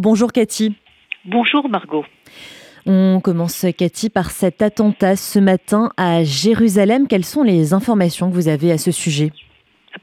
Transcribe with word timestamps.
Bonjour 0.00 0.32
Cathy. 0.32 0.76
Bonjour 1.24 1.68
Margot. 1.68 2.04
On 2.86 3.20
commence 3.20 3.66
Cathy 3.76 4.10
par 4.10 4.30
cet 4.30 4.62
attentat 4.62 5.16
ce 5.16 5.40
matin 5.40 5.90
à 5.96 6.22
Jérusalem. 6.22 7.08
Quelles 7.08 7.24
sont 7.24 7.42
les 7.42 7.74
informations 7.74 8.30
que 8.30 8.34
vous 8.34 8.46
avez 8.46 8.70
à 8.70 8.78
ce 8.78 8.92
sujet? 8.92 9.32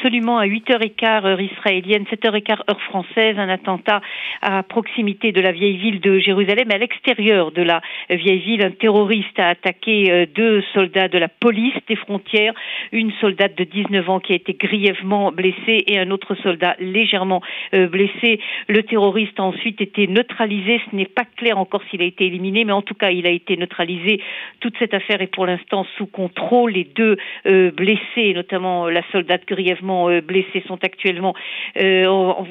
Absolument, 0.00 0.38
à 0.38 0.46
8h15 0.46 1.26
heure 1.26 1.40
israélienne, 1.42 2.04
7h15 2.04 2.60
heure 2.70 2.80
française, 2.88 3.38
un 3.38 3.50
attentat 3.50 4.00
à 4.40 4.62
proximité 4.62 5.30
de 5.30 5.42
la 5.42 5.52
vieille 5.52 5.76
ville 5.76 6.00
de 6.00 6.18
Jérusalem, 6.18 6.68
à 6.72 6.78
l'extérieur 6.78 7.52
de 7.52 7.60
la 7.60 7.82
vieille 8.08 8.38
ville. 8.38 8.62
Un 8.62 8.70
terroriste 8.70 9.38
a 9.38 9.48
attaqué 9.48 10.10
euh, 10.10 10.24
deux 10.34 10.62
soldats 10.72 11.08
de 11.08 11.18
la 11.18 11.28
police 11.28 11.74
des 11.86 11.96
frontières, 11.96 12.54
une 12.92 13.12
soldate 13.20 13.58
de 13.58 13.64
19 13.64 14.08
ans 14.08 14.20
qui 14.20 14.32
a 14.32 14.36
été 14.36 14.54
grièvement 14.54 15.32
blessée 15.32 15.84
et 15.86 15.98
un 15.98 16.10
autre 16.10 16.34
soldat 16.36 16.76
légèrement 16.78 17.42
euh, 17.74 17.86
blessé. 17.86 18.40
Le 18.68 18.82
terroriste 18.82 19.38
a 19.38 19.42
ensuite 19.42 19.82
été 19.82 20.06
neutralisé. 20.06 20.80
Ce 20.90 20.96
n'est 20.96 21.04
pas 21.04 21.26
clair 21.36 21.58
encore 21.58 21.82
s'il 21.90 22.00
a 22.00 22.06
été 22.06 22.24
éliminé, 22.24 22.64
mais 22.64 22.72
en 22.72 22.80
tout 22.80 22.94
cas, 22.94 23.10
il 23.10 23.26
a 23.26 23.30
été 23.30 23.58
neutralisé. 23.58 24.22
Toute 24.60 24.78
cette 24.78 24.94
affaire 24.94 25.20
est 25.20 25.26
pour 25.34 25.44
l'instant 25.44 25.84
sous 25.98 26.06
contrôle. 26.06 26.70
Les 26.70 26.84
deux 26.84 27.18
euh, 27.44 27.70
blessés, 27.70 28.32
notamment 28.32 28.88
la 28.88 29.02
soldate 29.12 29.46
grièvement 29.46 29.89
euh, 29.90 30.20
blessés 30.20 30.62
sont 30.66 30.82
actuellement 30.82 31.34
euh, 31.76 32.04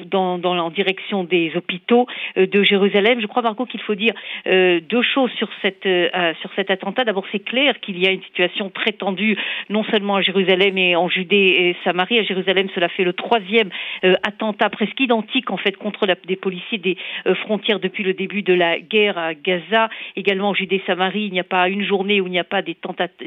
dans, 0.06 0.38
dans, 0.38 0.56
en 0.58 0.70
direction 0.70 1.24
des 1.24 1.52
hôpitaux 1.56 2.06
euh, 2.36 2.46
de 2.46 2.62
Jérusalem. 2.62 3.20
Je 3.20 3.26
crois, 3.26 3.42
Marco, 3.42 3.64
qu'il 3.66 3.80
faut 3.80 3.94
dire 3.94 4.14
deux 4.46 5.02
choses 5.02 5.30
sur, 5.32 5.48
cette, 5.62 5.88
sur 6.40 6.50
cet 6.56 6.70
attentat. 6.70 7.04
D'abord, 7.04 7.26
c'est 7.32 7.44
clair 7.52 7.80
qu'il 7.80 7.98
y 7.98 8.06
a 8.06 8.10
une 8.10 8.22
situation 8.22 8.70
très 8.70 8.92
tendue, 8.92 9.36
non 9.68 9.84
seulement 9.84 10.16
à 10.16 10.22
Jérusalem 10.22 10.76
et 10.78 10.96
en 10.96 11.08
Judée 11.08 11.48
et 11.58 11.76
Samarie. 11.84 12.18
À 12.18 12.22
Jérusalem, 12.22 12.68
cela 12.74 12.88
fait 12.88 13.04
le 13.04 13.12
troisième 13.12 13.70
attentat 14.22 14.70
presque 14.70 14.98
identique, 15.00 15.50
en 15.50 15.56
fait, 15.56 15.76
contre 15.76 16.06
la, 16.06 16.14
des 16.26 16.36
policiers 16.36 16.78
des 16.78 16.96
frontières 17.44 17.80
depuis 17.80 18.04
le 18.04 18.14
début 18.14 18.42
de 18.42 18.54
la 18.54 18.78
guerre 18.78 19.18
à 19.18 19.34
Gaza. 19.34 19.88
Également 20.16 20.50
en 20.50 20.54
Judée 20.54 20.76
et 20.76 20.82
Samarie, 20.86 21.26
il 21.26 21.32
n'y 21.32 21.40
a 21.40 21.44
pas 21.44 21.68
une 21.68 21.84
journée 21.84 22.20
où 22.20 22.26
il 22.26 22.32
n'y 22.32 22.38
a 22.38 22.44
pas 22.44 22.62
des, 22.62 22.76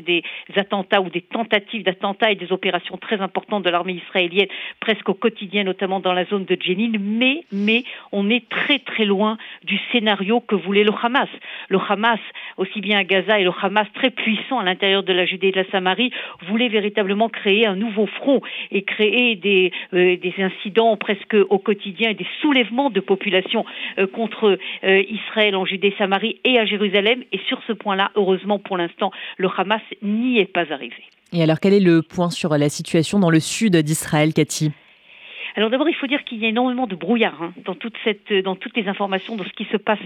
des 0.06 0.24
attentats 0.56 1.02
ou 1.02 1.10
des 1.10 1.22
tentatives 1.22 1.84
d'attentats 1.84 2.32
et 2.32 2.36
des 2.36 2.52
opérations 2.52 2.98
très 2.98 3.20
importantes 3.22 3.64
de 3.64 3.70
l'armée 3.70 3.94
israélienne 4.06 4.48
presque 4.80 5.10
au 5.10 5.14
quotidien, 5.14 5.64
notamment 5.64 6.00
dans 6.00 6.14
la 6.14 6.26
zone 6.26 6.46
de 6.46 6.58
Jenin, 6.60 6.92
mais, 7.00 7.46
mais 7.52 7.84
on 8.12 8.30
est 8.30 8.48
très 8.50 8.80
très 8.80 9.06
loin 9.06 9.38
du 9.64 9.80
scénario 9.92 10.40
que 10.42 10.56
voulait 10.56 10.84
le 10.84 10.94
Hamas. 11.02 11.30
Le 11.70 11.80
Hamas, 11.88 12.20
aussi 12.58 12.82
bien 12.82 13.00
à 13.00 13.04
Gaza 13.04 13.40
et 13.40 13.44
le 13.44 13.52
Hamas 13.62 13.88
très 13.94 14.10
puissant 14.10 14.60
à 14.60 14.64
l'intérieur 14.64 15.04
de 15.04 15.14
la 15.14 15.26
Judée 15.26 15.48
et 15.48 15.52
de 15.52 15.58
la 15.58 15.70
Samarie, 15.72 16.12
voulait 16.48 16.70
véritablement 16.70 17.30
créer 17.30 17.66
un 17.66 17.76
nouveau 17.76 18.06
front 18.06 18.42
et 18.72 18.84
créer 18.84 19.36
des, 19.36 19.72
euh, 19.94 20.18
incidents 20.38 20.98
presque 20.98 21.36
au 21.50 21.60
quotidien 21.60 22.10
et 22.10 22.14
des 22.14 22.28
soulèvements 22.42 22.90
de 22.90 23.00
population 23.00 23.66
euh, 23.98 24.08
contre 24.08 24.58
euh, 24.84 25.04
Israël 25.10 25.56
en 25.56 25.66
Judée, 25.66 25.94
Samarie 25.98 26.40
et 26.44 26.60
à 26.60 26.66
Jérusalem. 26.66 27.24
Et 27.32 27.40
sur 27.48 27.62
ce 27.68 27.74
point-là, 27.74 28.12
heureusement 28.16 28.60
pour 28.60 28.78
l'instant, 28.78 29.12
le 29.38 29.50
Hamas 29.56 29.82
n'y 30.02 30.40
est 30.40 30.52
pas 30.52 30.72
arrivé. 30.72 31.04
Et 31.32 31.42
alors, 31.42 31.60
quel 31.60 31.74
est 31.74 31.80
le 31.80 32.02
point 32.04 32.30
sur 32.30 32.56
la 32.58 32.70
situation 32.70 33.20
dans 33.20 33.32
le 33.32 33.40
sud 33.40 33.76
d'Israël, 33.78 34.34
Cathy? 34.34 34.72
Alors 35.56 35.70
d'abord, 35.70 35.88
il 35.88 35.96
faut 35.96 36.08
dire 36.08 36.24
qu'il 36.24 36.40
y 36.40 36.46
a 36.46 36.50
énormément 36.50 36.88
de 36.88 36.96
brouillard 36.96 37.42
hein, 37.42 37.54
dans 37.66 37.76
toute 37.76 37.96
cette, 38.04 38.34
dans 38.44 38.56
toutes 38.56 38.76
les 38.76 38.88
informations, 38.88 39.36
dans 39.36 39.44
ce 39.44 39.54
qui 39.54 39.66
se 39.66 39.78
passe 39.78 40.00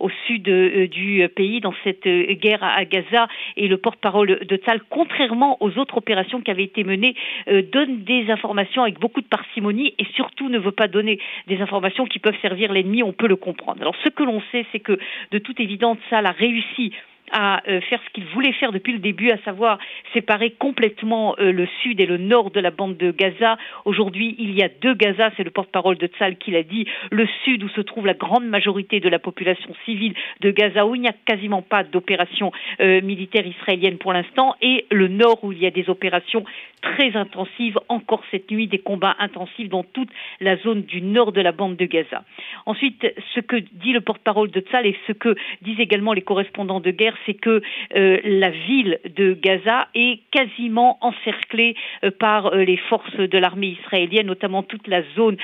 au 0.00 0.08
sud 0.26 0.48
euh, 0.48 0.86
du 0.86 1.28
pays, 1.34 1.60
dans 1.60 1.74
cette 1.84 2.06
euh, 2.06 2.34
guerre 2.34 2.62
à, 2.62 2.84
Gaza. 2.84 3.28
Et 3.56 3.68
le 3.68 3.76
porte-parole 3.76 4.46
de 4.46 4.56
Tzal, 4.56 4.80
contrairement 4.88 5.58
aux 5.62 5.78
autres 5.78 5.98
opérations 5.98 6.40
qui 6.40 6.50
avaient 6.50 6.64
été 6.64 6.84
menées, 6.84 7.14
euh, 7.48 7.62
donne 7.62 8.04
des 8.04 8.30
informations 8.30 8.82
avec 8.82 8.98
beaucoup 8.98 9.20
de 9.20 9.26
parcimonie 9.26 9.94
et 9.98 10.06
surtout 10.14 10.48
ne 10.48 10.58
veut 10.58 10.72
pas 10.72 10.88
donner 10.88 11.18
des 11.48 11.60
informations 11.60 12.06
qui 12.06 12.18
peuvent 12.18 12.38
servir 12.40 12.72
l'ennemi. 12.72 13.02
On 13.02 13.12
peut 13.12 13.28
le 13.28 13.36
comprendre. 13.36 13.82
Alors 13.82 13.96
ce 14.02 14.08
que 14.08 14.22
l'on 14.22 14.42
sait, 14.52 14.64
c'est 14.72 14.80
que 14.80 14.98
de 15.32 15.38
toute 15.38 15.60
évidence, 15.60 15.98
Tzal 16.08 16.24
a 16.24 16.32
réussi 16.32 16.92
à 17.34 17.62
euh, 17.68 17.80
faire 17.82 18.00
ce 18.06 18.10
qu'il 18.12 18.24
voulait 18.26 18.52
faire 18.52 18.70
depuis 18.70 18.92
le 18.92 19.00
début, 19.00 19.30
à 19.30 19.38
savoir 19.38 19.78
séparer 20.12 20.50
complètement 20.52 21.34
euh, 21.40 21.50
le 21.50 21.66
sud 21.82 22.00
et 22.00 22.06
le 22.06 22.16
nord 22.16 22.52
de 22.52 22.60
la 22.60 22.70
bande 22.70 22.96
de 22.96 23.10
Gaza. 23.10 23.58
Aujourd'hui, 23.84 24.36
il 24.38 24.56
y 24.56 24.62
a 24.62 24.68
deux 24.68 24.94
Gaza, 24.94 25.30
c'est 25.36 25.42
le 25.42 25.50
porte-parole 25.50 25.98
de 25.98 26.06
Tzal 26.06 26.38
qui 26.38 26.52
l'a 26.52 26.62
dit, 26.62 26.86
le 27.10 27.26
sud 27.44 27.64
où 27.64 27.68
se 27.68 27.80
trouve 27.80 28.06
la 28.06 28.14
grande 28.14 28.46
majorité 28.46 29.00
de 29.00 29.08
la 29.08 29.18
population 29.18 29.74
civile 29.84 30.14
de 30.40 30.50
Gaza, 30.52 30.86
où 30.86 30.94
il 30.94 31.00
n'y 31.00 31.08
a 31.08 31.14
quasiment 31.26 31.60
pas 31.60 31.82
d'opération 31.82 32.52
euh, 32.80 33.00
militaire 33.02 33.46
israélienne 33.46 33.98
pour 33.98 34.12
l'instant, 34.12 34.54
et 34.62 34.86
le 34.92 35.08
nord 35.08 35.42
où 35.42 35.50
il 35.50 35.58
y 35.58 35.66
a 35.66 35.70
des 35.72 35.90
opérations 35.90 36.44
très 36.82 37.16
intensives, 37.16 37.78
encore 37.88 38.22
cette 38.30 38.50
nuit, 38.50 38.68
des 38.68 38.78
combats 38.78 39.16
intensifs 39.18 39.68
dans 39.68 39.82
toute 39.82 40.10
la 40.40 40.56
zone 40.58 40.82
du 40.82 41.02
nord 41.02 41.32
de 41.32 41.40
la 41.40 41.50
bande 41.50 41.76
de 41.76 41.86
Gaza. 41.86 42.22
Ensuite, 42.66 43.06
ce 43.34 43.40
que 43.40 43.56
dit 43.56 43.92
le 43.92 44.02
porte-parole 44.02 44.50
de 44.50 44.60
Tzal 44.60 44.86
et 44.86 44.96
ce 45.06 45.12
que 45.12 45.34
disent 45.62 45.80
également 45.80 46.12
les 46.12 46.22
correspondants 46.22 46.80
de 46.80 46.90
guerre, 46.90 47.16
c'est 47.26 47.34
que 47.34 47.62
euh, 47.96 48.18
la 48.24 48.50
ville 48.50 48.98
de 49.16 49.34
Gaza 49.34 49.88
est 49.94 50.20
quasiment 50.30 50.98
encerclée 51.00 51.74
euh, 52.04 52.10
par 52.10 52.46
euh, 52.46 52.64
les 52.64 52.76
forces 52.76 53.16
de 53.16 53.38
l'armée 53.38 53.76
israélienne, 53.80 54.26
notamment 54.26 54.62
toute 54.62 54.88
la 54.88 55.02
zone 55.14 55.36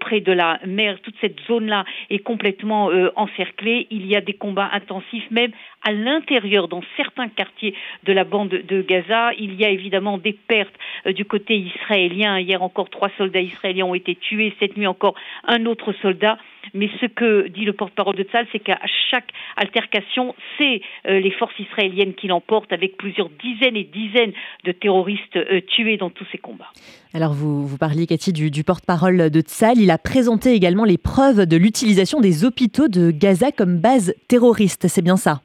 près 0.00 0.20
de 0.20 0.32
la 0.32 0.58
mer. 0.66 0.98
Toute 1.02 1.14
cette 1.20 1.40
zone-là 1.46 1.84
est 2.10 2.18
complètement 2.18 2.90
encerclée. 3.16 3.86
Il 3.90 4.06
y 4.06 4.16
a 4.16 4.20
des 4.20 4.32
combats 4.34 4.70
intensifs, 4.72 5.30
même 5.30 5.50
à 5.82 5.92
l'intérieur, 5.92 6.68
dans 6.68 6.82
certains 6.96 7.28
quartiers 7.28 7.74
de 8.04 8.12
la 8.12 8.24
bande 8.24 8.48
de 8.48 8.82
Gaza. 8.82 9.32
Il 9.38 9.54
y 9.54 9.64
a 9.64 9.70
évidemment 9.70 10.18
des 10.18 10.32
pertes 10.32 10.74
du 11.06 11.24
côté 11.24 11.56
israélien. 11.56 12.38
Hier 12.38 12.62
encore, 12.62 12.90
trois 12.90 13.10
soldats 13.16 13.40
israéliens 13.40 13.86
ont 13.86 13.94
été 13.94 14.14
tués. 14.14 14.54
Cette 14.58 14.76
nuit 14.76 14.86
encore, 14.86 15.14
un 15.46 15.66
autre 15.66 15.92
soldat. 16.02 16.38
Mais 16.74 16.88
ce 17.00 17.06
que 17.06 17.48
dit 17.48 17.64
le 17.64 17.72
porte-parole 17.72 18.16
de 18.16 18.24
Tzal, 18.24 18.46
c'est 18.52 18.58
qu'à 18.58 18.78
chaque 19.10 19.28
altercation, 19.56 20.34
c'est 20.58 20.80
euh, 21.06 21.20
les 21.20 21.30
forces 21.30 21.58
israéliennes 21.58 22.14
qui 22.14 22.28
l'emportent 22.28 22.72
avec 22.72 22.96
plusieurs 22.96 23.28
dizaines 23.42 23.76
et 23.76 23.84
dizaines 23.84 24.32
de 24.64 24.72
terroristes 24.72 25.36
euh, 25.36 25.60
tués 25.60 25.96
dans 25.96 26.10
tous 26.10 26.26
ces 26.32 26.38
combats. 26.38 26.70
Alors 27.14 27.32
vous, 27.32 27.78
parliez, 27.78 28.06
Cathy, 28.06 28.32
du, 28.32 28.50
du 28.50 28.64
porte-parole 28.64 29.30
de 29.30 29.40
Tzal. 29.40 29.78
Il 29.78 29.90
a 29.90 29.98
présenté 29.98 30.52
également 30.52 30.84
les 30.84 30.98
preuves 30.98 31.46
de 31.46 31.56
l'utilisation 31.56 32.20
des 32.20 32.44
hôpitaux 32.44 32.88
de 32.88 33.10
Gaza 33.10 33.52
comme 33.52 33.78
base 33.78 34.14
terroriste. 34.28 34.88
C'est 34.88 35.02
bien 35.02 35.16
ça? 35.16 35.40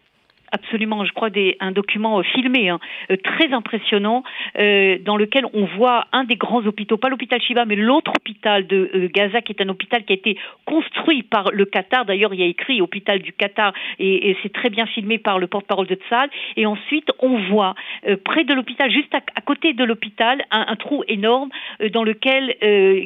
Absolument, 0.52 1.06
je 1.06 1.14
crois, 1.14 1.30
un 1.60 1.72
document 1.72 2.20
euh, 2.20 2.24
filmé 2.24 2.70
hein, 2.70 2.80
euh, 3.10 3.18
très 3.18 3.54
impressionnant 3.54 4.24
euh, 4.60 4.98
dans 5.04 5.18
lequel 5.18 5.46
on 5.54 5.66
voit 5.66 6.08
un 6.12 6.24
des 6.24 6.36
grands 6.36 6.66
hôpitaux, 6.66 6.98
pas 6.98 7.10
l'hôpital 7.10 7.42
Shiva, 7.42 7.66
mais 7.66 7.76
l'autre 7.76 8.12
hôpital 8.16 8.68
de 8.68 9.10
Gaza, 9.14 9.42
qui 9.42 9.54
est 9.54 9.62
un 9.62 9.70
hôpital 9.70 10.04
qui 10.04 10.14
a 10.14 10.16
été 10.16 10.38
construit 10.66 11.24
par 11.24 11.52
le 11.52 11.66
Qatar. 11.66 12.06
D'ailleurs, 12.06 12.34
il 12.34 12.40
y 12.40 12.44
a 12.44 12.48
écrit 12.48 12.82
hôpital 12.82 13.20
du 13.20 13.34
Qatar 13.34 13.74
et, 14.00 14.36
c'est 14.44 14.54
très 14.54 14.70
bien 14.70 14.86
filmé 14.86 15.18
par 15.18 15.40
le 15.40 15.48
porte-parole 15.48 15.88
de 15.88 15.96
Tzal. 15.96 16.30
Et 16.58 16.66
ensuite, 16.66 17.12
on 17.20 17.38
voit 17.50 17.76
près 18.24 18.44
de 18.44 18.54
l'hôpital, 18.54 18.92
juste 18.92 19.14
à, 19.14 19.42
côté 19.42 19.74
de 19.74 19.84
l'hôpital, 19.84 20.44
un, 20.52 20.66
un, 20.68 20.76
trou 20.76 21.04
énorme 21.08 21.50
dans 21.92 22.04
lequel 22.04 22.56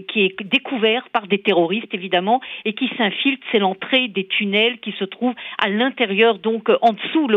qui 0.07 0.21
est 0.21 0.43
découvert 0.43 1.09
par 1.09 1.27
des 1.27 1.39
terroristes 1.39 1.93
évidemment 1.93 2.41
et 2.63 2.73
qui 2.73 2.89
s'infiltre. 2.97 3.45
C'est 3.51 3.59
l'entrée 3.59 4.07
des 4.07 4.25
tunnels 4.25 4.79
qui 4.79 4.91
se 4.93 5.03
trouvent 5.03 5.35
à 5.57 5.69
l'intérieur, 5.69 6.39
donc 6.39 6.69
en 6.81 6.93
dessous 6.93 7.27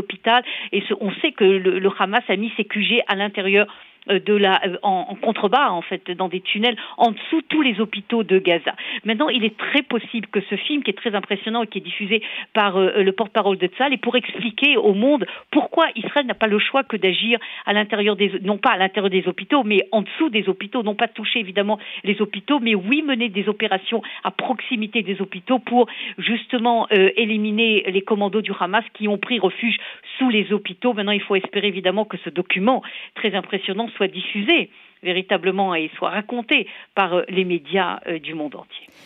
et 0.72 0.82
on 1.00 1.12
sait 1.20 1.32
que 1.32 1.44
le, 1.44 1.88
Hamas 1.98 2.24
a 2.28 2.36
mis 2.36 2.52
ses 2.56 2.64
QG 2.64 3.02
à 3.06 3.14
l'intérieur 3.14 3.66
de 4.06 4.34
la, 4.34 4.60
euh, 4.66 4.76
en, 4.82 5.14
contrebas, 5.14 5.70
en 5.70 5.82
fait, 5.82 6.10
dans 6.10 6.28
des 6.28 6.40
tunnels 6.40 6.76
en 6.96 7.10
dessous 7.12 7.42
tous 7.48 7.62
les 7.62 7.80
hôpitaux 7.80 8.22
de 8.22 8.38
Gaza. 8.38 8.74
Maintenant, 9.04 9.28
il 9.28 9.44
est 9.44 9.56
très 9.56 9.82
possible 9.82 10.26
que 10.28 10.40
ce 10.40 10.56
film, 10.56 10.82
qui 10.82 10.90
est 10.90 10.94
très 10.94 11.14
impressionnant 11.14 11.62
et 11.62 11.66
qui 11.66 11.78
est 11.78 11.82
diffusé 11.82 12.22
par 12.54 12.76
euh, 12.76 13.02
le 13.02 13.12
porte-parole 13.12 13.58
de 13.58 13.66
Tzal, 13.66 13.92
et 13.92 13.96
pour 13.96 14.16
expliquer 14.16 14.76
au 14.76 14.94
monde 14.94 15.26
pourquoi 15.50 15.86
Israël 15.94 16.26
n'a 16.26 16.34
pas 16.34 16.46
le 16.46 16.58
choix 16.58 16.82
que 16.84 16.96
d'agir 16.96 17.38
à 17.66 17.72
l'intérieur 17.72 18.16
des, 18.16 18.32
non 18.42 18.58
pas 18.58 18.70
à 18.70 18.76
l'intérieur 18.76 19.10
des 19.10 19.26
hôpitaux, 19.28 19.62
mais 19.64 19.86
en 19.92 20.02
dessous 20.02 20.30
des 20.30 20.48
hôpitaux, 20.48 20.82
non 20.82 20.94
pas 20.94 21.08
toucher 21.08 21.40
évidemment 21.40 21.78
les 22.04 22.20
hôpitaux, 22.20 22.60
mais 22.60 22.74
oui 22.74 23.02
mener 23.02 23.28
des 23.28 23.48
opérations 23.48 24.02
à 24.24 24.30
proximité 24.30 25.02
des 25.02 25.20
hôpitaux 25.20 25.58
pour 25.58 25.88
justement 26.18 26.86
éliminer 26.90 27.84
les 27.88 28.02
commandos 28.02 28.40
du 28.40 28.52
Hamas 28.58 28.84
qui 28.94 29.08
ont 29.08 29.18
pris 29.18 29.38
refuge 29.38 29.76
sous 30.18 30.30
les 30.30 30.52
hôpitaux. 30.52 30.92
Maintenant, 30.92 31.12
il 31.12 31.22
faut 31.22 31.36
espérer 31.36 31.68
évidemment 31.68 32.04
que 32.04 32.16
ce 32.24 32.30
document 32.30 32.82
très 33.14 33.34
impressionnant 33.34 33.87
soit 33.90 34.08
diffusé 34.08 34.70
véritablement 35.02 35.74
et 35.74 35.90
soit 35.96 36.10
raconté 36.10 36.66
par 36.94 37.14
euh, 37.14 37.22
les 37.28 37.44
médias 37.44 38.00
euh, 38.06 38.18
du 38.18 38.34
monde 38.34 38.56
entier. 38.56 38.88